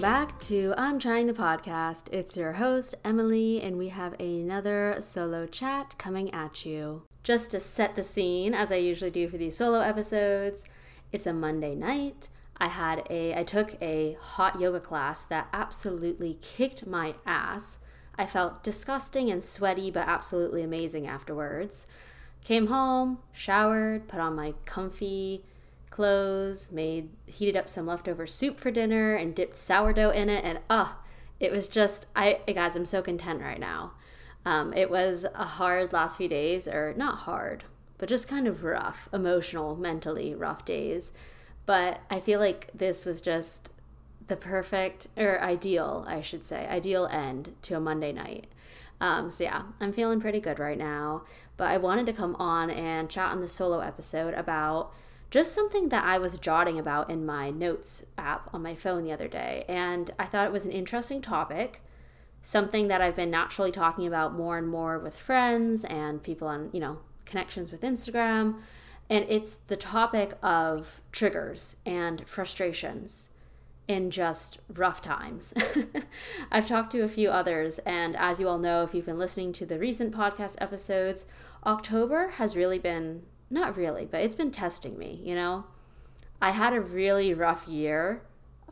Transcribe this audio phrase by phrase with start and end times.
[0.00, 2.04] Welcome back to I'm Trying the Podcast.
[2.10, 7.02] It's your host, Emily, and we have another solo chat coming at you.
[7.22, 10.64] Just to set the scene, as I usually do for these solo episodes,
[11.12, 12.30] it's a Monday night.
[12.56, 17.78] I had a I took a hot yoga class that absolutely kicked my ass.
[18.16, 21.86] I felt disgusting and sweaty but absolutely amazing afterwards.
[22.42, 25.44] Came home, showered, put on my comfy
[26.00, 30.58] clothes, made heated up some leftover soup for dinner and dipped sourdough in it and
[30.70, 31.02] ah, uh,
[31.38, 33.92] it was just I guys, I'm so content right now.
[34.46, 37.64] Um, it was a hard last few days, or not hard,
[37.98, 41.12] but just kind of rough, emotional, mentally rough days.
[41.66, 43.70] But I feel like this was just
[44.26, 48.46] the perfect, or ideal, I should say, ideal end to a Monday night.
[49.02, 51.24] Um, so yeah, I'm feeling pretty good right now.
[51.58, 54.94] But I wanted to come on and chat on the solo episode about
[55.30, 59.12] just something that I was jotting about in my notes app on my phone the
[59.12, 59.64] other day.
[59.68, 61.82] And I thought it was an interesting topic
[62.42, 66.70] something that I've been naturally talking about more and more with friends and people on,
[66.72, 68.60] you know, connections with Instagram.
[69.08, 73.30] And it's the topic of triggers and frustrations
[73.88, 75.52] in just rough times.
[76.52, 79.52] I've talked to a few others, and as you all know, if you've been listening
[79.54, 81.26] to the recent podcast episodes,
[81.66, 85.64] October has really been, not really, but it's been testing me, you know?
[86.40, 88.22] I had a really rough year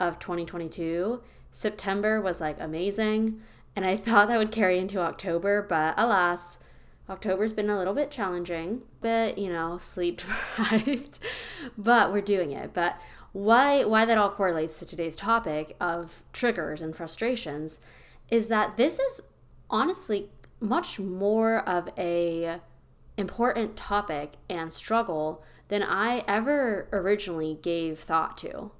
[0.01, 1.21] of 2022.
[1.53, 3.41] September was like amazing.
[3.77, 6.59] And I thought that would carry into October, but alas,
[7.09, 10.19] October's been a little bit challenging, but you know, sleep
[10.57, 11.19] deprived.
[11.77, 12.73] but we're doing it.
[12.73, 13.01] But
[13.33, 17.81] why why that all correlates to today's topic of triggers and frustrations
[18.31, 19.21] is that this is
[19.71, 22.61] honestly much more of a
[23.19, 28.71] important topic and struggle than I ever originally gave thought to.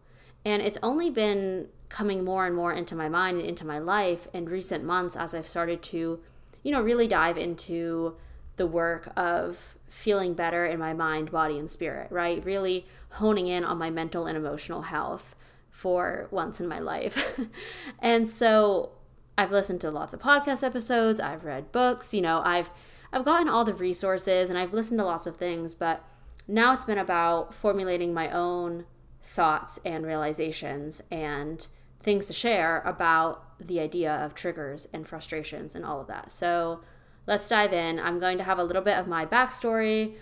[0.45, 4.29] And it's only been coming more and more into my mind and into my life
[4.33, 6.21] in recent months as I've started to,
[6.63, 8.17] you know, really dive into
[8.57, 12.45] the work of feeling better in my mind, body, and spirit, right?
[12.45, 15.35] Really honing in on my mental and emotional health
[15.71, 17.39] for once in my life.
[17.99, 18.93] and so
[19.37, 22.71] I've listened to lots of podcast episodes, I've read books, you know, I've
[23.13, 26.05] I've gotten all the resources and I've listened to lots of things, but
[26.47, 28.87] now it's been about formulating my own
[29.23, 31.67] thoughts and realizations and
[32.01, 36.31] things to share about the idea of triggers and frustrations and all of that.
[36.31, 36.81] So
[37.27, 37.99] let's dive in.
[37.99, 40.15] I'm going to have a little bit of my backstory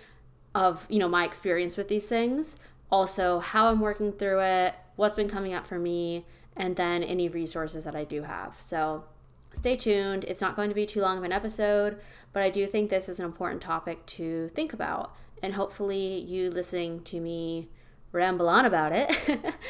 [0.55, 2.57] of, you know, my experience with these things,
[2.91, 6.25] also how I'm working through it, what's been coming up for me,
[6.57, 8.59] and then any resources that I do have.
[8.59, 9.05] So
[9.53, 10.25] stay tuned.
[10.25, 11.99] It's not going to be too long of an episode,
[12.37, 15.17] but I do think this is an important topic to think about.
[15.43, 17.71] And hopefully, you listening to me
[18.13, 19.11] ramble on about it,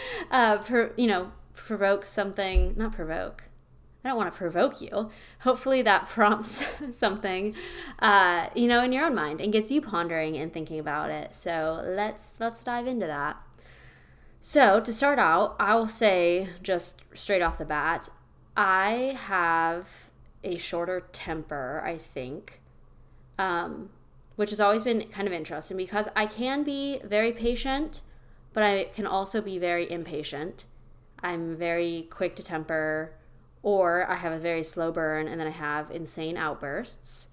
[0.32, 3.44] uh, for, you know, provoke something, not provoke.
[4.04, 5.10] I don't want to provoke you.
[5.42, 7.54] Hopefully that prompts something,
[8.00, 11.36] uh, you know, in your own mind and gets you pondering and thinking about it.
[11.36, 13.36] So let's let's dive into that.
[14.40, 18.08] So to start out, I'll say just straight off the bat,
[18.56, 20.05] I have
[20.46, 21.82] a shorter temper.
[21.84, 22.60] I think,
[23.38, 23.90] um,
[24.36, 28.02] which has always been kind of interesting because I can be very patient,
[28.52, 30.64] but I can also be very impatient.
[31.22, 33.12] I'm very quick to temper,
[33.62, 37.28] or I have a very slow burn, and then I have insane outbursts.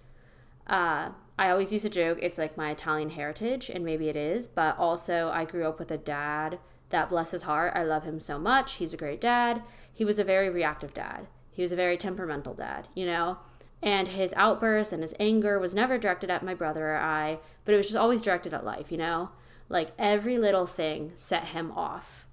[0.68, 4.48] Uh, I always use a joke, it's like my Italian heritage, and maybe it is,
[4.48, 6.60] but also I grew up with a dad
[6.90, 8.74] that, bless his heart, I love him so much.
[8.74, 9.64] He's a great dad.
[9.92, 13.38] He was a very reactive dad, he was a very temperamental dad, you know?
[13.82, 17.74] And his outbursts and his anger was never directed at my brother or I, but
[17.74, 19.30] it was just always directed at life, you know?
[19.70, 22.28] Like every little thing set him off.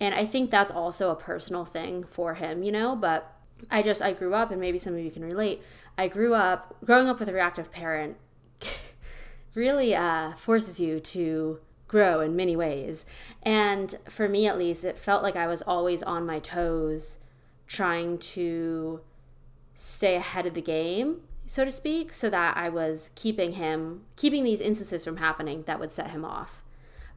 [0.00, 3.32] And I think that's also a personal thing for him, you know, but
[3.70, 5.62] I just I grew up and maybe some of you can relate.
[5.96, 8.16] I grew up growing up with a reactive parent
[9.54, 13.06] really uh, forces you to grow in many ways.
[13.42, 17.18] And for me at least, it felt like I was always on my toes
[17.66, 19.00] trying to
[19.74, 24.44] stay ahead of the game, so to speak, so that I was keeping him keeping
[24.44, 26.62] these instances from happening that would set him off.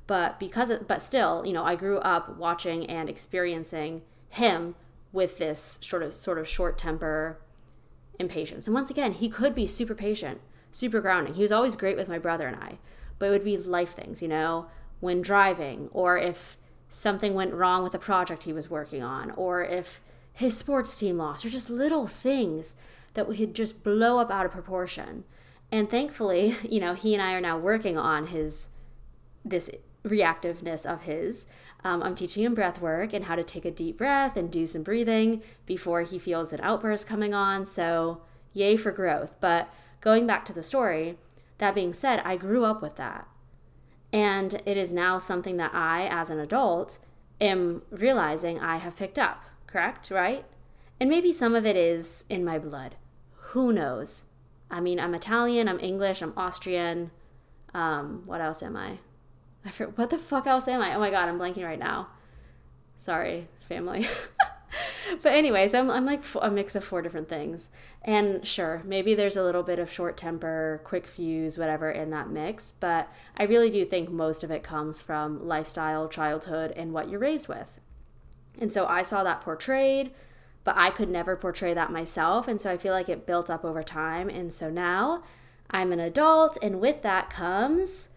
[0.05, 4.75] But because of, but still you know i grew up watching and experiencing him
[5.11, 7.39] with this sort of sort of short temper
[8.19, 8.67] impatience.
[8.67, 10.41] And once again he could be super patient
[10.71, 11.33] super grounding.
[11.33, 12.77] He was always great with my brother and i
[13.19, 14.67] but it would be life things you know
[14.99, 16.57] when driving or if
[16.89, 20.01] something went wrong with a project he was working on or if
[20.37, 22.75] his sports team lost or just little things
[23.13, 25.23] that would just blow up out of proportion
[25.71, 28.69] and thankfully you know he and i are now working on his
[29.43, 29.69] this
[30.07, 31.45] reactiveness of his.
[31.83, 34.65] Um, I'm teaching him breath work and how to take a deep breath and do
[34.67, 37.65] some breathing before he feels an outburst coming on.
[37.65, 38.21] So,
[38.53, 39.35] yay for growth.
[39.39, 39.69] But
[40.01, 41.17] going back to the story,
[41.59, 43.27] that being said, I grew up with that.
[44.11, 46.97] And it is now something that I, as an adult,
[47.39, 50.09] am realizing I have picked up, correct?
[50.09, 50.45] Right?
[50.99, 52.95] And maybe some of it is in my blood.
[53.51, 54.23] Who knows?
[54.69, 57.11] I mean, I'm Italian, I'm English, I'm Austrian.
[57.73, 58.97] Um, what else am I?
[59.65, 60.95] I forget, what the fuck else am I?
[60.95, 62.07] Oh my god, I'm blanking right now.
[62.97, 64.07] Sorry, family.
[65.21, 67.69] but anyway, so I'm, I'm like a mix of four different things.
[68.03, 72.29] And sure, maybe there's a little bit of short temper, quick fuse, whatever in that
[72.29, 72.73] mix.
[72.79, 77.19] But I really do think most of it comes from lifestyle, childhood, and what you're
[77.19, 77.79] raised with.
[78.59, 80.11] And so I saw that portrayed,
[80.63, 82.47] but I could never portray that myself.
[82.47, 84.29] And so I feel like it built up over time.
[84.29, 85.23] And so now
[85.69, 88.09] I'm an adult, and with that comes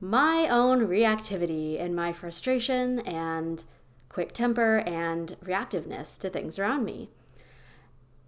[0.00, 3.64] my own reactivity and my frustration and
[4.08, 7.10] quick temper and reactiveness to things around me.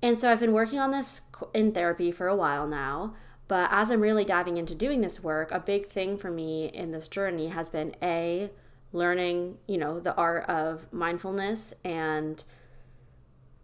[0.02, 1.22] And so I've been working on this
[1.54, 3.14] in therapy for a while now.
[3.46, 6.92] But as I'm really diving into doing this work, a big thing for me in
[6.92, 8.50] this journey has been A,
[8.92, 12.42] learning, you know, the art of mindfulness and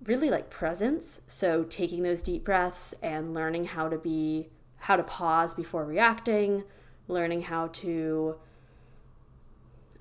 [0.04, 1.20] really like presence.
[1.26, 6.64] So taking those deep breaths and learning how to be, how to pause before reacting,
[7.08, 8.36] learning how to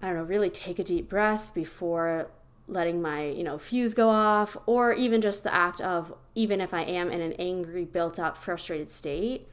[0.01, 2.29] I don't know, really take a deep breath before
[2.67, 6.73] letting my, you know, fuse go off, or even just the act of, even if
[6.73, 9.47] I am in an angry, built up, frustrated state,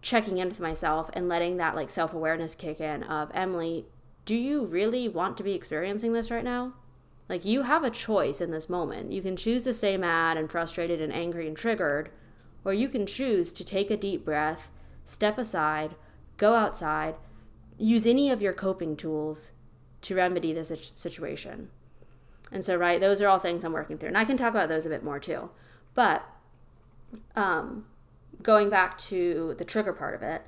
[0.00, 3.86] checking in with myself and letting that like self awareness kick in of, Emily,
[4.24, 6.74] do you really want to be experiencing this right now?
[7.28, 9.12] Like, you have a choice in this moment.
[9.12, 12.10] You can choose to stay mad and frustrated and angry and triggered,
[12.64, 14.70] or you can choose to take a deep breath,
[15.04, 15.94] step aside,
[16.36, 17.14] go outside,
[17.78, 19.52] use any of your coping tools
[20.02, 21.70] to remedy this situation.
[22.50, 24.08] And so, right, those are all things I'm working through.
[24.08, 25.50] And I can talk about those a bit more too.
[25.94, 26.24] But
[27.34, 27.86] um,
[28.42, 30.42] going back to the trigger part of it,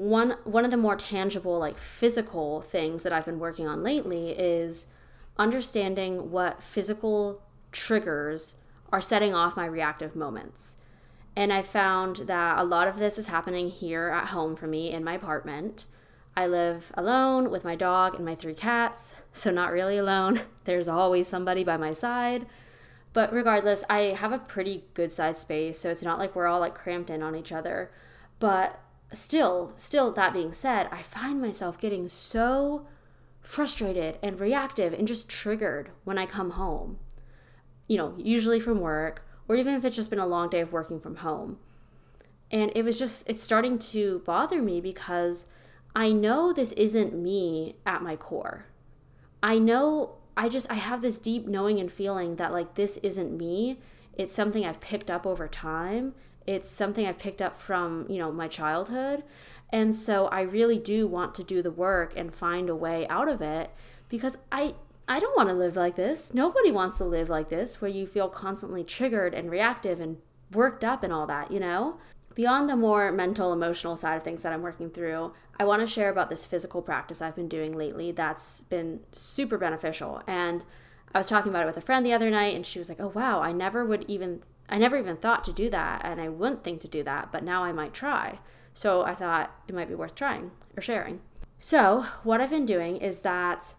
[0.00, 4.30] one one of the more tangible, like physical things that I've been working on lately
[4.30, 4.86] is
[5.36, 8.54] understanding what physical triggers
[8.90, 10.78] are setting off my reactive moments.
[11.36, 14.90] And I found that a lot of this is happening here at home for me
[14.90, 15.84] in my apartment.
[16.34, 20.40] I live alone with my dog and my three cats, so not really alone.
[20.64, 22.46] There's always somebody by my side.
[23.12, 26.60] But regardless, I have a pretty good sized space, so it's not like we're all
[26.60, 27.90] like cramped in on each other.
[28.38, 28.80] But
[29.12, 32.86] still, still that being said, I find myself getting so
[33.40, 36.98] frustrated and reactive and just triggered when I come home.
[37.88, 40.72] You know, usually from work, or even if it's just been a long day of
[40.72, 41.58] working from home.
[42.50, 45.46] And it was just, it's starting to bother me because
[45.94, 48.66] I know this isn't me at my core.
[49.42, 53.36] I know I just I have this deep knowing and feeling that like this isn't
[53.36, 53.78] me.
[54.16, 56.14] It's something I've picked up over time.
[56.46, 59.24] It's something I've picked up from, you know, my childhood.
[59.72, 63.28] And so I really do want to do the work and find a way out
[63.28, 63.70] of it
[64.08, 64.74] because I
[65.08, 66.32] I don't want to live like this.
[66.32, 70.18] Nobody wants to live like this where you feel constantly triggered and reactive and
[70.52, 71.98] worked up and all that, you know?
[72.36, 75.86] Beyond the more mental, emotional side of things that I'm working through, I want to
[75.86, 80.22] share about this physical practice I've been doing lately that's been super beneficial.
[80.28, 80.64] And
[81.12, 83.00] I was talking about it with a friend the other night and she was like,
[83.00, 86.28] "Oh wow, I never would even I never even thought to do that and I
[86.28, 88.38] wouldn't think to do that, but now I might try."
[88.72, 91.20] So I thought it might be worth trying or sharing.
[91.58, 93.74] So, what I've been doing is that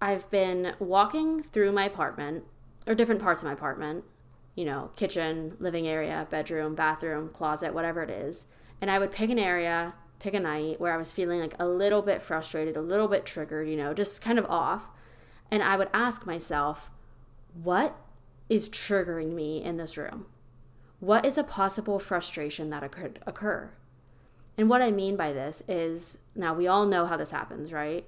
[0.00, 2.44] I've been walking through my apartment
[2.86, 4.04] or different parts of my apartment,
[4.54, 8.46] you know, kitchen, living area, bedroom, bathroom, closet, whatever it is.
[8.80, 11.66] And I would pick an area pick a night where I was feeling like a
[11.66, 14.88] little bit frustrated, a little bit triggered, you know, just kind of off.
[15.50, 16.90] And I would ask myself,
[17.62, 17.96] what
[18.48, 20.26] is triggering me in this room?
[21.00, 23.70] What is a possible frustration that could occur?
[24.56, 28.06] And what I mean by this is now we all know how this happens, right?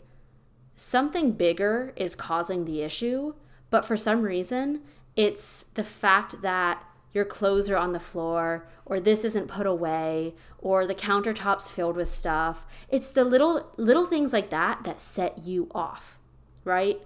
[0.76, 3.34] Something bigger is causing the issue,
[3.70, 4.82] but for some reason,
[5.16, 10.34] it's the fact that your clothes are on the floor, or this isn't put away,
[10.58, 12.64] or the countertop's filled with stuff.
[12.88, 16.18] It's the little little things like that that set you off,
[16.64, 17.00] right?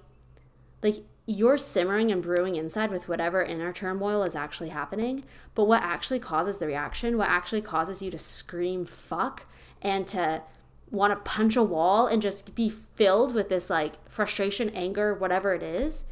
[0.83, 0.97] Like
[1.33, 5.25] you're simmering and brewing inside with whatever inner turmoil is actually happening,
[5.55, 9.47] but what actually causes the reaction, what actually causes you to scream fuck
[9.81, 10.43] and to
[10.91, 15.55] want to punch a wall and just be filled with this like frustration, anger, whatever
[15.55, 16.05] it is,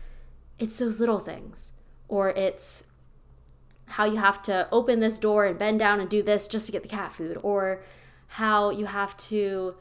[0.58, 1.72] it's those little things.
[2.08, 2.84] Or it's
[3.86, 6.72] how you have to open this door and bend down and do this just to
[6.72, 7.82] get the cat food, or
[8.26, 9.74] how you have to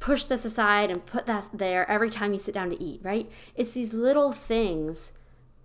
[0.00, 3.30] push this aside and put that there every time you sit down to eat, right?
[3.54, 5.12] It's these little things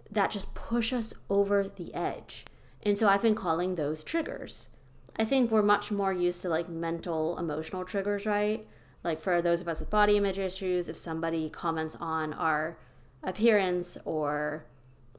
[0.10, 2.46] that just push us over the edge.
[2.84, 4.70] And so I've been calling those triggers.
[5.18, 8.68] I think we're much more used to like mental, emotional triggers, right?
[9.04, 12.78] Like for those of us with body image issues, if somebody comments on our
[13.24, 14.66] appearance or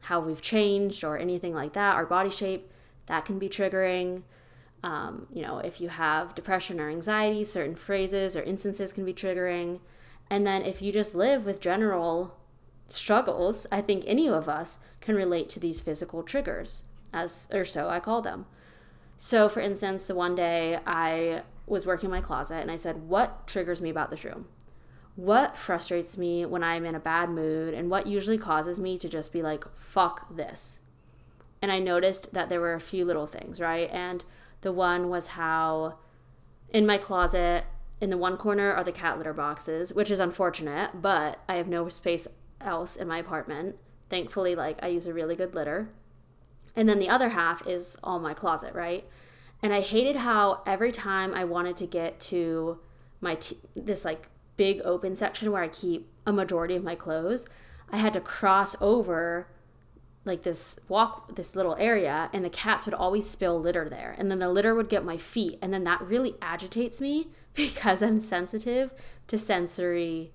[0.00, 2.70] how we've changed or anything like that, our body shape,
[3.06, 4.22] that can be triggering.
[4.84, 9.14] Um, you know, if you have depression or anxiety, certain phrases or instances can be
[9.14, 9.80] triggering.
[10.28, 12.36] And then if you just live with general
[12.86, 16.82] struggles, I think any of us can relate to these physical triggers,
[17.14, 18.44] as or so I call them.
[19.16, 23.08] So, for instance, the one day I was working in my closet and I said,
[23.08, 24.48] What triggers me about this room?
[25.16, 27.72] What frustrates me when I'm in a bad mood?
[27.72, 30.80] And what usually causes me to just be like, fuck this?
[31.62, 33.88] And I noticed that there were a few little things, right?
[33.92, 34.24] And
[34.64, 35.98] the one was how
[36.70, 37.64] in my closet,
[38.00, 41.68] in the one corner are the cat litter boxes, which is unfortunate, but I have
[41.68, 42.26] no space
[42.62, 43.76] else in my apartment.
[44.08, 45.90] Thankfully, like I use a really good litter.
[46.74, 49.06] And then the other half is all my closet, right?
[49.62, 52.80] And I hated how every time I wanted to get to
[53.20, 57.46] my t- this like big open section where I keep a majority of my clothes,
[57.90, 59.46] I had to cross over
[60.24, 64.30] like this walk this little area and the cats would always spill litter there and
[64.30, 68.20] then the litter would get my feet and then that really agitates me because I'm
[68.20, 68.92] sensitive
[69.28, 70.32] to sensory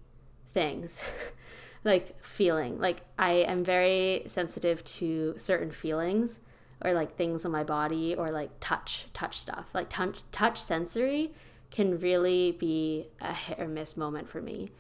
[0.54, 1.04] things.
[1.84, 2.80] like feeling.
[2.80, 6.40] Like I am very sensitive to certain feelings
[6.84, 9.70] or like things on my body or like touch, touch stuff.
[9.74, 11.34] Like touch touch sensory
[11.72, 14.72] can really be a hit or miss moment for me.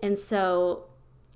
[0.00, 0.84] And so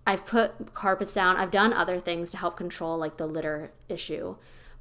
[0.06, 1.36] I've put carpets down.
[1.36, 4.36] I've done other things to help control like the litter issue,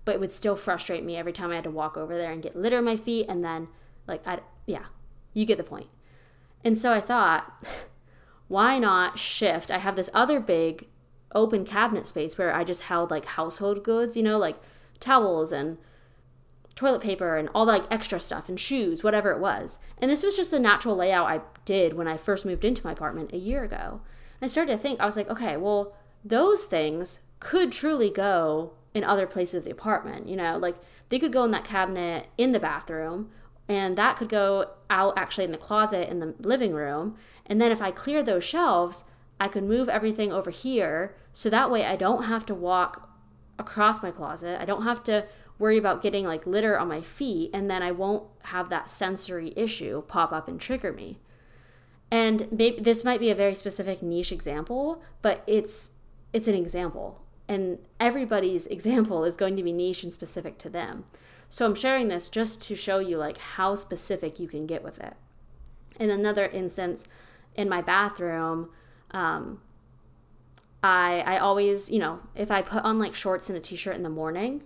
[0.05, 2.41] but it would still frustrate me every time I had to walk over there and
[2.41, 3.67] get litter on my feet and then
[4.07, 4.85] like I yeah,
[5.33, 5.87] you get the point.
[6.63, 7.65] And so I thought
[8.47, 9.69] why not shift?
[9.71, 10.87] I have this other big
[11.35, 14.57] open cabinet space where I just held like household goods, you know, like
[14.99, 15.77] towels and
[16.75, 19.79] toilet paper and all the like extra stuff and shoes, whatever it was.
[19.99, 22.93] And this was just the natural layout I did when I first moved into my
[22.93, 24.01] apartment a year ago.
[24.39, 28.73] And I started to think, I was like, okay, well, those things could truly go
[28.93, 30.75] in other places of the apartment, you know, like
[31.09, 33.29] they could go in that cabinet in the bathroom
[33.67, 37.15] and that could go out actually in the closet in the living room
[37.45, 39.03] and then if I clear those shelves,
[39.39, 43.09] I could move everything over here so that way I don't have to walk
[43.57, 44.61] across my closet.
[44.61, 45.25] I don't have to
[45.57, 49.53] worry about getting like litter on my feet and then I won't have that sensory
[49.55, 51.19] issue pop up and trigger me.
[52.11, 55.91] And maybe this might be a very specific niche example, but it's
[56.33, 57.21] it's an example.
[57.47, 61.05] And everybody's example is going to be niche and specific to them.
[61.49, 64.99] So I'm sharing this just to show you like how specific you can get with
[64.99, 65.13] it.
[65.99, 67.07] In another instance,
[67.55, 68.69] in my bathroom,
[69.11, 69.61] um,
[70.81, 74.03] I I always, you know, if I put on like shorts and a t-shirt in
[74.03, 74.63] the morning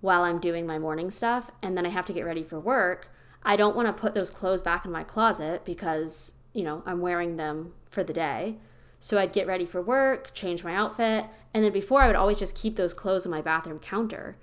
[0.00, 3.10] while I'm doing my morning stuff and then I have to get ready for work,
[3.42, 7.00] I don't want to put those clothes back in my closet because, you know, I'm
[7.00, 8.56] wearing them for the day.
[9.00, 12.38] So I'd get ready for work, change my outfit, and then before I would always
[12.38, 14.38] just keep those clothes on my bathroom counter.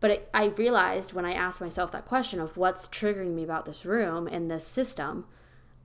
[0.00, 3.64] But it, I realized when I asked myself that question of what's triggering me about
[3.64, 5.24] this room and this system,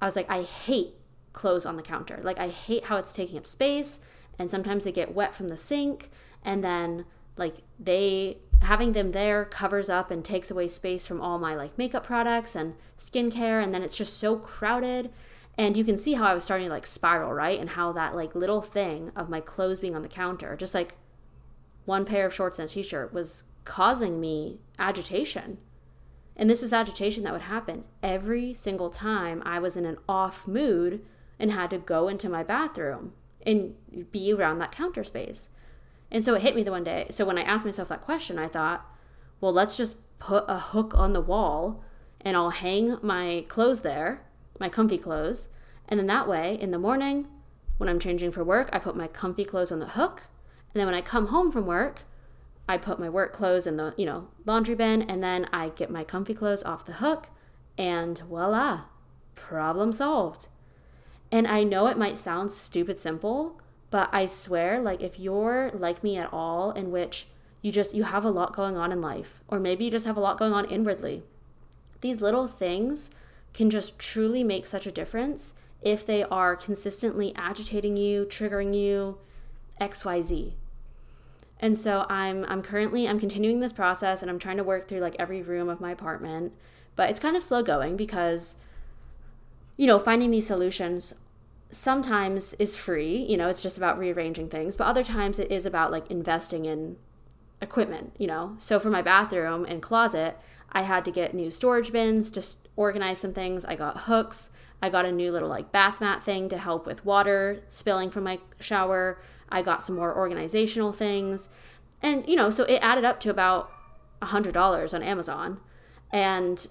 [0.02, 0.96] I was like, I hate
[1.32, 2.20] clothes on the counter.
[2.22, 4.00] Like I hate how it's taking up space
[4.40, 6.10] and sometimes they get wet from the sink
[6.44, 7.06] and then
[7.38, 11.78] like they having them there covers up and takes away space from all my like
[11.78, 15.12] makeup products and skincare and then it's just so crowded
[15.58, 17.60] and you can see how I was starting to like spiral, right?
[17.60, 20.96] And how that like little thing of my clothes being on the counter, just like
[21.86, 25.58] one pair of shorts and a t-shirt was causing me agitation.
[26.36, 30.48] And this was agitation that would happen every single time I was in an off
[30.48, 31.04] mood
[31.40, 33.14] and had to go into my bathroom
[33.46, 33.74] and
[34.12, 35.50] be around that counter space.
[36.12, 37.08] And so it hit me the one day.
[37.10, 38.86] So when I asked myself that question, I thought,
[39.42, 41.84] well, let's just put a hook on the wall
[42.22, 44.22] and I'll hang my clothes there,
[44.60, 45.50] my comfy clothes.
[45.88, 47.28] And then that way, in the morning,
[47.78, 50.24] when I'm changing for work, I put my comfy clothes on the hook.
[50.74, 52.02] And then when I come home from work,
[52.68, 55.90] I put my work clothes in the, you know, laundry bin and then I get
[55.90, 57.28] my comfy clothes off the hook
[57.78, 58.84] and voila,
[59.36, 60.48] problem solved.
[61.32, 66.04] And I know it might sound stupid simple, but I swear, like, if you're like
[66.04, 67.28] me at all, in which
[67.62, 70.18] you just you have a lot going on in life or maybe you just have
[70.18, 71.24] a lot going on inwardly
[72.02, 73.10] these little things
[73.58, 79.18] can just truly make such a difference if they are consistently agitating you triggering you
[79.82, 80.54] xyz
[81.60, 85.00] and so i'm i'm currently i'm continuing this process and i'm trying to work through
[85.00, 86.54] like every room of my apartment
[86.96, 88.56] but it's kind of slow going because
[89.78, 91.14] you know, finding these solutions
[91.70, 95.66] sometimes is free, you know, it's just about rearranging things, but other times it is
[95.66, 96.98] about like investing in
[97.62, 98.56] equipment, you know.
[98.58, 100.38] So for my bathroom and closet,
[100.72, 102.44] I had to get new storage bins to
[102.78, 103.66] organize some things.
[103.66, 104.50] I got hooks.
[104.82, 108.24] I got a new little like bath mat thing to help with water spilling from
[108.24, 109.20] my shower.
[109.50, 111.50] I got some more organizational things.
[112.02, 113.72] And, you know, so it added up to about
[114.22, 115.60] a $100 on Amazon.
[116.12, 116.66] And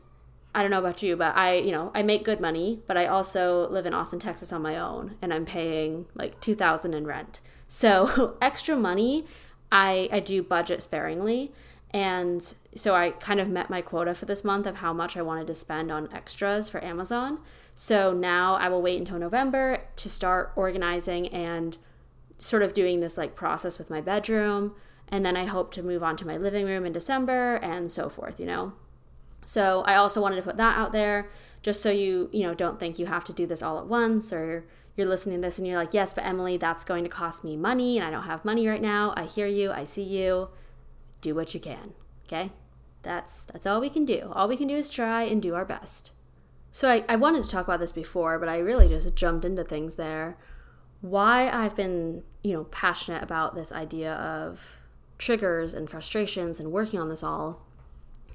[0.55, 3.07] I don't know about you, but I, you know, I make good money, but I
[3.07, 7.41] also live in Austin, Texas on my own and I'm paying like 2000 in rent.
[7.69, 9.27] So, extra money,
[9.71, 11.53] I I do budget sparingly.
[11.91, 15.23] And so I kind of met my quota for this month of how much I
[15.23, 17.39] wanted to spend on extras for Amazon.
[17.75, 21.77] So now I will wait until November to start organizing and
[22.39, 24.75] sort of doing this like process with my bedroom.
[25.09, 28.09] And then I hope to move on to my living room in December and so
[28.09, 28.73] forth, you know.
[29.45, 31.31] So I also wanted to put that out there
[31.63, 34.33] just so you, you know, don't think you have to do this all at once
[34.33, 34.67] or
[34.97, 37.57] you're listening to this and you're like, "Yes, but Emily, that's going to cost me
[37.57, 39.71] money and I don't have money right now." I hear you.
[39.71, 40.49] I see you.
[41.27, 41.93] Do what you can.
[42.29, 42.53] Okay?
[43.03, 44.31] That's that's all we can do.
[44.33, 46.13] All we can do is try and do our best.
[46.71, 49.65] So I, I wanted to talk about this before, but I really just jumped into
[49.65, 50.39] things there.
[51.01, 54.77] Why I've been, you know, passionate about this idea of
[55.19, 57.67] triggers and frustrations and working on this all.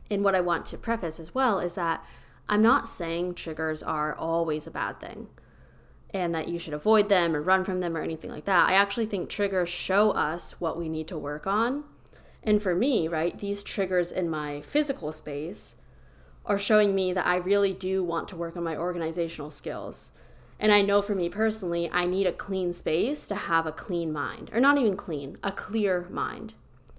[0.09, 2.03] And what I want to preface as well is that
[2.49, 5.29] I'm not saying triggers are always a bad thing
[6.13, 8.67] and that you should avoid them or run from them or anything like that.
[8.67, 11.85] I actually think triggers show us what we need to work on.
[12.43, 15.75] And for me, right, these triggers in my physical space
[16.45, 20.11] are showing me that I really do want to work on my organizational skills.
[20.59, 24.11] And I know for me personally, I need a clean space to have a clean
[24.11, 26.53] mind, or not even clean, a clear mind,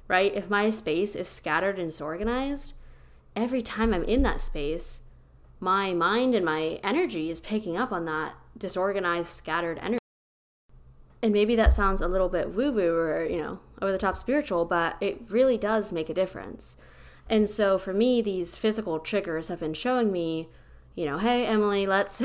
[0.08, 0.34] right?
[0.34, 2.74] If my space is scattered and disorganized,
[3.36, 5.02] every time I'm in that space,
[5.60, 10.01] my mind and my energy is picking up on that disorganized, scattered energy.
[11.22, 14.16] And maybe that sounds a little bit woo woo or, you know, over the top
[14.16, 16.76] spiritual, but it really does make a difference.
[17.30, 20.48] And so for me, these physical triggers have been showing me,
[20.94, 22.20] you know, hey Emily, let's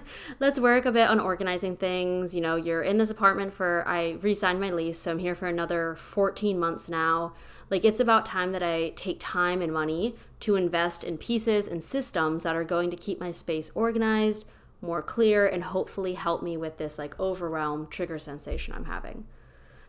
[0.40, 2.34] let's work a bit on organizing things.
[2.34, 5.46] You know, you're in this apartment for I re-signed my lease, so I'm here for
[5.46, 7.34] another 14 months now.
[7.70, 11.82] Like it's about time that I take time and money to invest in pieces and
[11.82, 14.46] systems that are going to keep my space organized,
[14.80, 19.26] more clear, and hopefully help me with this like overwhelm trigger sensation I'm having.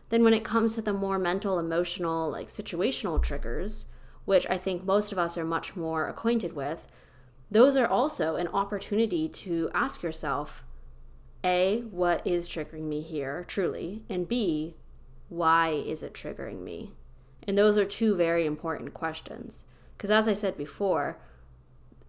[0.08, 3.86] Then when it comes to the more mental, emotional, like situational triggers,
[4.24, 6.88] which I think most of us are much more acquainted with,
[7.50, 10.64] those are also an opportunity to ask yourself
[11.44, 14.02] A, what is triggering me here, truly?
[14.08, 14.74] And B,
[15.28, 16.92] why is it triggering me?
[17.46, 19.64] And those are two very important questions.
[19.96, 21.18] Because as I said before,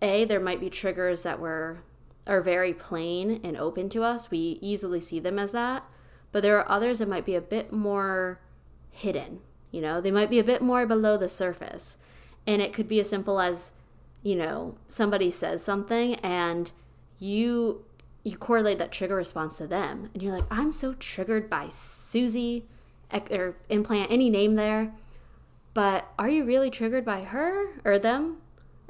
[0.01, 1.83] A, there might be triggers that were
[2.27, 4.31] are very plain and open to us.
[4.31, 5.83] We easily see them as that.
[6.31, 8.39] But there are others that might be a bit more
[8.89, 9.39] hidden.
[9.71, 11.97] You know, they might be a bit more below the surface.
[12.45, 13.71] And it could be as simple as,
[14.23, 16.71] you know, somebody says something and
[17.19, 17.85] you
[18.23, 22.67] you correlate that trigger response to them and you're like, I'm so triggered by Susie
[23.31, 24.93] or implant any name there.
[25.73, 28.37] But are you really triggered by her or them?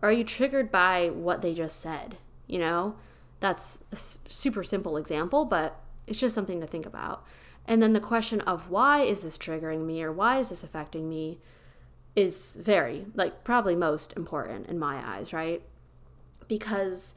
[0.02, 2.18] Or are you triggered by what they just said?
[2.48, 2.96] You know,
[3.42, 7.26] that's a super simple example, but it's just something to think about.
[7.66, 11.10] And then the question of why is this triggering me or why is this affecting
[11.10, 11.40] me
[12.16, 15.62] is very, like, probably most important in my eyes, right?
[16.48, 17.16] Because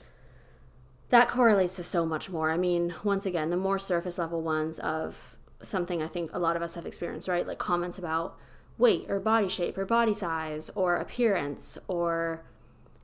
[1.11, 2.51] that correlates to so much more.
[2.51, 6.57] I mean, once again, the more surface level ones of something I think a lot
[6.57, 7.47] of us have experienced, right?
[7.47, 8.39] Like comments about
[8.79, 12.45] weight or body shape or body size or appearance or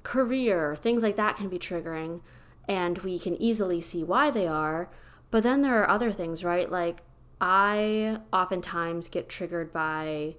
[0.02, 2.20] career, things like that can be triggering.
[2.68, 4.88] And we can easily see why they are.
[5.31, 6.70] But then there are other things, right?
[6.70, 7.03] Like
[7.40, 10.37] I oftentimes get triggered by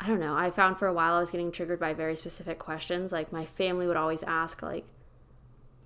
[0.00, 0.36] I don't know.
[0.36, 3.10] I found for a while I was getting triggered by very specific questions.
[3.10, 4.84] Like my family would always ask like,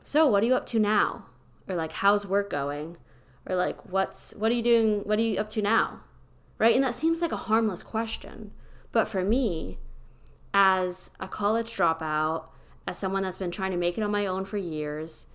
[0.05, 1.27] "So, what are you up to now?"
[1.67, 2.99] or like, "How's work going?"
[3.47, 5.01] or like, "What's what are you doing?
[5.05, 6.01] What are you up to now?"
[6.59, 6.75] Right?
[6.75, 8.53] And that seems like a harmless question.
[8.93, 9.79] But for me,
[10.53, 12.49] as a college dropout,
[12.87, 15.27] as someone that's been trying to make it on my own for years,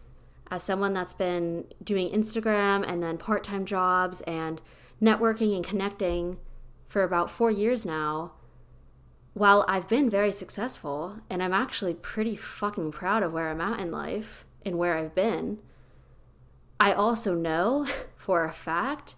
[0.50, 4.62] as someone that's been doing Instagram and then part time jobs and
[5.02, 6.38] networking and connecting
[6.88, 8.32] for about four years now,
[9.34, 13.80] while I've been very successful and I'm actually pretty fucking proud of where I'm at
[13.80, 15.60] in life and where I've been,
[16.80, 19.16] I also know for a fact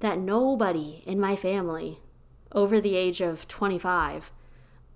[0.00, 1.98] that nobody in my family
[2.52, 4.30] over the age of 25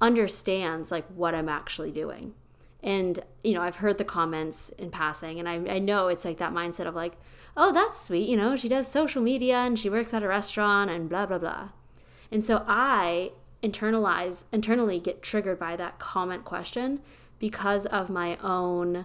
[0.01, 2.35] understands like what I'm actually doing.
[2.83, 6.38] And, you know, I've heard the comments in passing, and I, I know it's like
[6.38, 7.12] that mindset of like,
[7.57, 8.29] oh, that's sweet.
[8.29, 11.38] You know, she does social media and she works at a restaurant and blah, blah,
[11.38, 11.68] blah.
[12.31, 17.01] And so I internalize, internally get triggered by that comment question
[17.38, 19.05] because of my own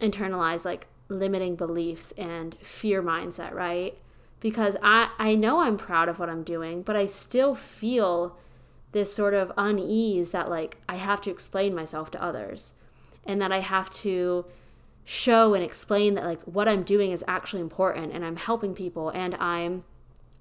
[0.00, 3.96] internalized, like, limiting beliefs and fear mindset, right?
[4.40, 8.36] Because I, I know I'm proud of what I'm doing, but I still feel
[8.92, 12.74] this sort of unease that, like, I have to explain myself to others
[13.24, 14.46] and that I have to
[15.04, 19.08] show and explain that like what I'm doing is actually important and I'm helping people
[19.08, 19.84] and I'm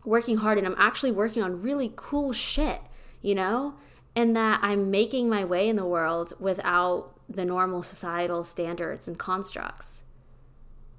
[0.03, 2.81] working hard and I'm actually working on really cool shit,
[3.21, 3.75] you know?
[4.13, 9.17] And that I'm making my way in the world without the normal societal standards and
[9.17, 10.03] constructs.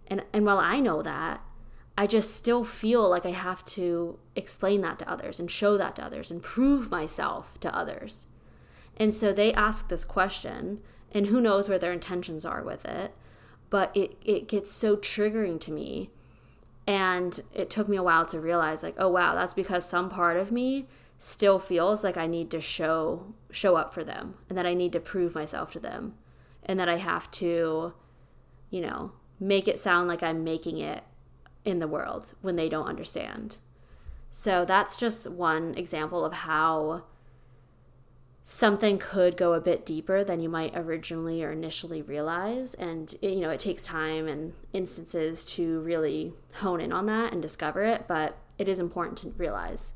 [0.07, 1.43] And and while I know that,
[1.99, 5.97] I just still feel like I have to explain that to others and show that
[5.97, 8.27] to others and prove myself to others.
[8.97, 10.81] And so they ask this question,
[11.13, 13.15] and who knows where their intentions are with it
[13.71, 16.11] but it, it gets so triggering to me
[16.87, 20.37] and it took me a while to realize like oh wow that's because some part
[20.37, 20.87] of me
[21.19, 24.93] still feels like i need to show show up for them and that i need
[24.93, 26.15] to prove myself to them
[26.65, 27.93] and that i have to
[28.71, 31.03] you know make it sound like i'm making it
[31.64, 33.59] in the world when they don't understand.
[34.31, 37.05] So that's just one example of how
[38.44, 42.75] something could go a bit deeper than you might originally or initially realize.
[42.75, 47.42] And you know it takes time and instances to really hone in on that and
[47.42, 49.94] discover it but it is important to realize.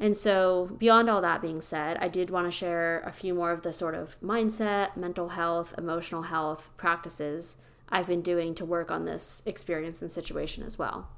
[0.00, 3.50] And so beyond all that being said i did want to share a few more
[3.50, 7.56] of the sort of mindset mental health emotional health practices
[7.90, 11.08] i've been doing to work on this experience and situation as well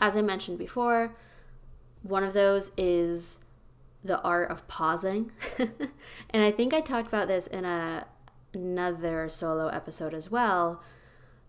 [0.00, 1.14] as i mentioned before
[2.02, 3.38] one of those is
[4.04, 5.30] the art of pausing.
[5.58, 8.06] and I think I talked about this in a,
[8.52, 10.82] another solo episode as well.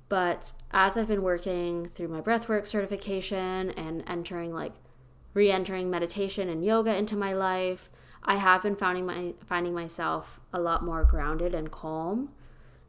[0.10, 4.74] But as I've been working through my breathwork certification and entering like
[5.34, 7.90] re-entering meditation and yoga into my life,
[8.24, 12.30] I have been finding my finding myself a lot more grounded and calm.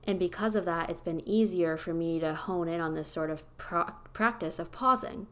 [0.07, 3.31] And because of that, it's been easier for me to hone in on this sort
[3.31, 5.27] of pro- practice of pausing.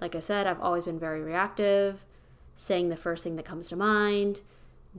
[0.00, 2.04] Like I said, I've always been very reactive
[2.56, 4.42] saying the first thing that comes to mind,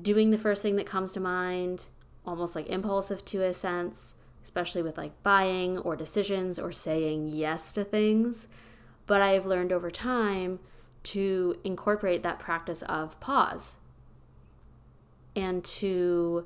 [0.01, 1.87] doing the first thing that comes to mind,
[2.25, 7.71] almost like impulsive to a sense, especially with like buying or decisions or saying yes
[7.71, 8.47] to things.
[9.05, 10.59] But I have learned over time
[11.03, 13.77] to incorporate that practice of pause
[15.35, 16.45] and to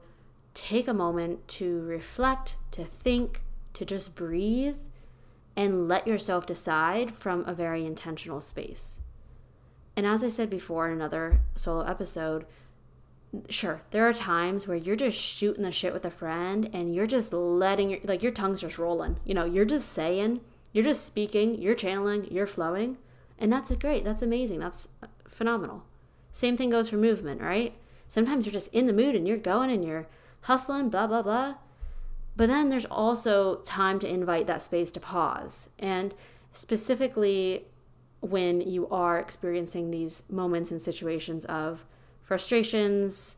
[0.55, 4.77] take a moment to reflect, to think, to just breathe
[5.55, 8.99] and let yourself decide from a very intentional space.
[9.95, 12.45] And as I said before in another solo episode,
[13.49, 17.07] sure, there are times where you're just shooting the shit with a friend and you're
[17.07, 19.17] just letting your like your tongue's just rolling.
[19.25, 20.41] You know, you're just saying,
[20.73, 22.97] you're just speaking, you're channeling, you're flowing.
[23.37, 24.03] And that's great.
[24.03, 24.59] That's amazing.
[24.59, 25.83] That's uh, phenomenal.
[26.31, 27.73] Same thing goes for movement, right?
[28.07, 30.07] Sometimes you're just in the mood and you're going and you're
[30.45, 31.55] hustling, blah, blah, blah.
[32.35, 35.69] But then there's also time to invite that space to pause.
[35.79, 36.13] And
[36.53, 37.65] specifically,
[38.19, 41.83] when you are experiencing these moments and situations of
[42.21, 43.37] frustrations,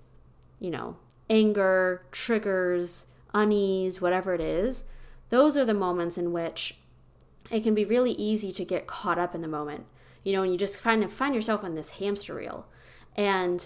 [0.60, 0.98] you know,
[1.30, 4.84] anger, triggers, unease, whatever it is,
[5.30, 6.78] those are the moments in which
[7.50, 9.86] it can be really easy to get caught up in the moment.
[10.26, 12.66] You know, and you just kind of find yourself on this hamster wheel.
[13.16, 13.66] And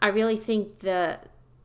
[0.00, 1.18] I really think the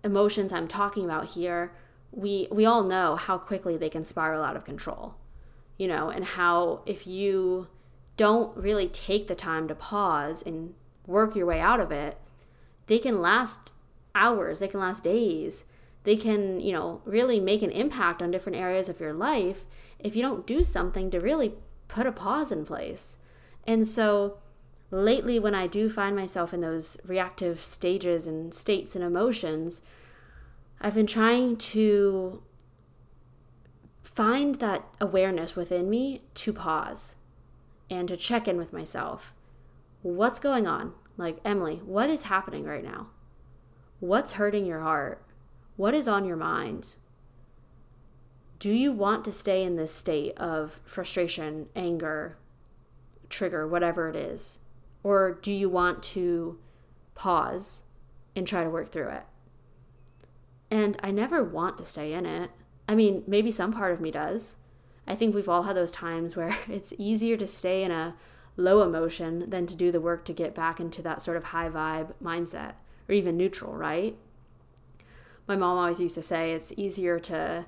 [0.04, 1.74] emotions I'm talking about here,
[2.12, 5.16] we we all know how quickly they can spiral out of control.
[5.78, 7.68] You know, and how if you
[8.16, 10.76] don't really take the time to pause and
[11.08, 12.18] work your way out of it,
[12.88, 13.72] they can last
[14.13, 15.66] hours, they can last days.
[16.04, 19.63] They can, you know, really make an impact on different areas of your life
[20.00, 21.54] if you don't do something to really
[21.88, 23.18] put a pause in place.
[23.66, 24.39] And so
[24.94, 29.82] lately when I do find myself in those reactive stages and states and emotions,
[30.80, 32.44] I've been trying to
[34.04, 37.16] find that awareness within me to pause
[37.90, 39.34] and to check in with myself.
[40.04, 40.94] What's going on?
[41.18, 43.08] Like, Emily, what is happening right now?
[44.00, 45.26] What's hurting your heart?
[45.76, 46.96] What is on your mind?
[48.60, 52.38] Do you want to stay in this state of frustration, anger,
[53.30, 54.60] trigger, whatever it is?
[55.04, 56.58] Or do you want to
[57.16, 57.84] pause
[58.36, 59.24] and try to work through it?
[60.72, 62.50] And I never want to stay in it.
[62.88, 64.56] I mean, maybe some part of me does.
[65.06, 68.16] I think we've all had those times where it's easier to stay in a
[68.56, 71.70] low emotion than to do the work to get back into that sort of high
[71.70, 72.74] vibe mindset
[73.10, 74.16] or even neutral, right?
[75.48, 77.66] my mom always used to say it's easier to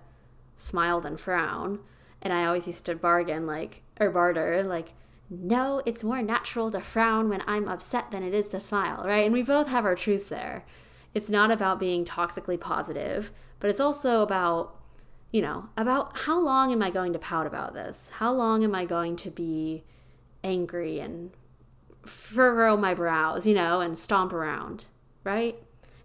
[0.55, 1.79] smile than frown.
[2.21, 4.93] And I always used to bargain, like, or barter, like,
[5.29, 9.25] no, it's more natural to frown when I'm upset than it is to smile, right?
[9.25, 10.65] And we both have our truths there.
[11.13, 14.75] It's not about being toxically positive, but it's also about,
[15.31, 18.11] you know, about how long am I going to pout about this?
[18.15, 19.83] How long am I going to be
[20.43, 21.31] angry and
[22.05, 24.85] furrow my brows, you know, and stomp around,
[25.23, 25.57] right?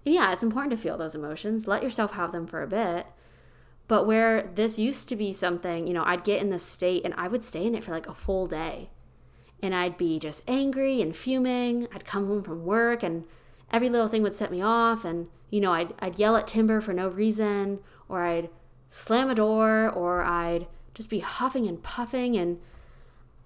[0.07, 1.69] And yeah, it's important to feel those emotions.
[1.69, 3.07] Let yourself have them for a bit.
[3.87, 7.13] But where this used to be something, you know, I'd get in this state and
[7.15, 8.89] I would stay in it for like a full day.
[9.63, 11.89] And I'd be just angry and fuming.
[11.95, 13.25] I'd come home from work and
[13.73, 15.05] every little thing would set me off.
[15.05, 18.51] And, you know, I'd, I'd yell at Timber for no reason, or I'd
[18.89, 22.59] slam a door, or I'd just be huffing and puffing and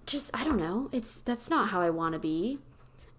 [0.05, 0.89] just, I don't know.
[0.91, 2.59] It's that's not how I want to be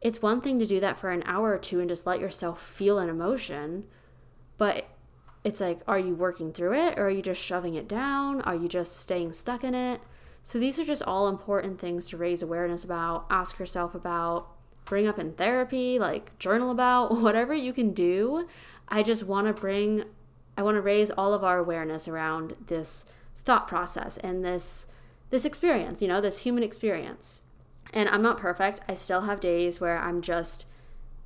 [0.00, 2.60] it's one thing to do that for an hour or two and just let yourself
[2.60, 3.84] feel an emotion,
[4.58, 4.86] but
[5.42, 8.40] it's like, are you working through it or are you just shoving it down?
[8.42, 10.00] Are you just staying stuck in it?
[10.46, 14.46] So these are just all important things to raise awareness about, ask yourself about,
[14.84, 18.46] bring up in therapy, like journal about, whatever you can do.
[18.86, 20.04] I just want to bring,
[20.56, 24.86] I want to raise all of our awareness around this thought process and this
[25.30, 27.42] this experience, you know, this human experience.
[27.92, 28.82] And I'm not perfect.
[28.88, 30.66] I still have days where I'm just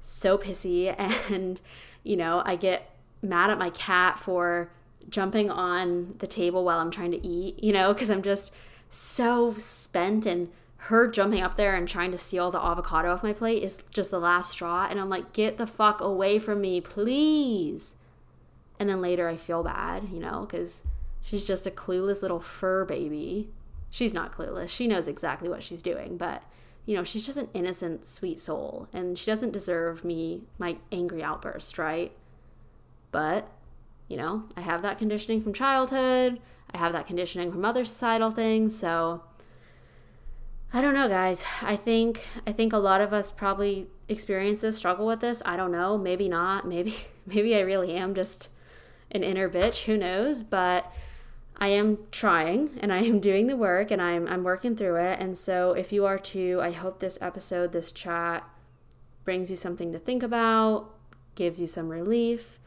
[0.00, 0.94] so pissy
[1.30, 1.60] and,
[2.04, 4.72] you know, I get mad at my cat for
[5.10, 8.52] jumping on the table while I'm trying to eat, you know, because I'm just
[8.90, 10.48] so spent and
[10.84, 14.10] her jumping up there and trying to steal the avocado off my plate is just
[14.10, 14.86] the last straw.
[14.90, 17.94] And I'm like, get the fuck away from me, please.
[18.78, 20.82] And then later I feel bad, you know, because
[21.22, 23.50] she's just a clueless little fur baby
[23.90, 24.68] she's not clueless.
[24.68, 26.42] She knows exactly what she's doing, but
[26.86, 31.22] you know, she's just an innocent, sweet soul, and she doesn't deserve me my angry
[31.22, 32.12] outburst, right?
[33.12, 33.48] But,
[34.08, 36.40] you know, I have that conditioning from childhood.
[36.72, 39.22] I have that conditioning from other societal things, so
[40.72, 41.44] I don't know, guys.
[41.62, 45.42] I think I think a lot of us probably experience this, struggle with this.
[45.44, 46.66] I don't know, maybe not.
[46.68, 46.94] Maybe
[47.26, 48.48] maybe I really am just
[49.12, 50.90] an inner bitch, who knows, but
[51.56, 55.18] I am trying and I am doing the work and I'm I'm working through it.
[55.20, 58.44] And so if you are too, I hope this episode, this chat
[59.24, 60.94] brings you something to think about,
[61.34, 62.60] gives you some relief.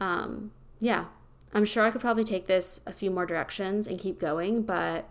[0.00, 1.06] Um, yeah,
[1.52, 5.08] I'm sure I could probably take this a few more directions and keep going, but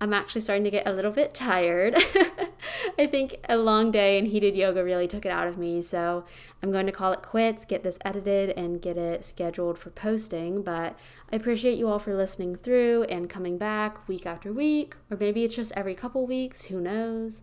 [0.00, 1.96] I'm actually starting to get a little bit tired.
[2.98, 5.82] I think a long day and heated yoga really took it out of me.
[5.82, 6.24] So
[6.62, 10.62] I'm going to call it quits, get this edited, and get it scheduled for posting.
[10.62, 10.98] But
[11.32, 15.44] I appreciate you all for listening through and coming back week after week, or maybe
[15.44, 17.42] it's just every couple weeks, who knows.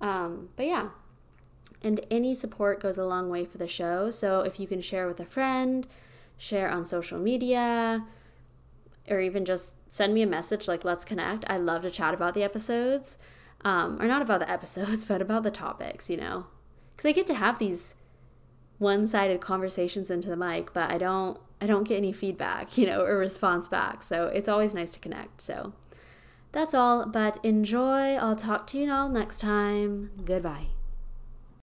[0.00, 0.88] Um, but yeah,
[1.82, 4.10] and any support goes a long way for the show.
[4.10, 5.86] So if you can share with a friend,
[6.40, 8.04] share on social media,
[9.08, 11.44] or even just send me a message like let's connect.
[11.48, 13.18] I love to chat about the episodes
[13.64, 16.46] um, or not about the episodes but about the topics you know?
[16.96, 17.94] Because i get to have these
[18.78, 23.02] one-sided conversations into the mic but i don't i don't get any feedback you know
[23.02, 24.02] or response back.
[24.02, 25.40] So it's always nice to connect.
[25.40, 25.72] So
[26.52, 28.14] that's all but enjoy.
[28.14, 30.10] I'll talk to you all next time.
[30.24, 30.79] Goodbye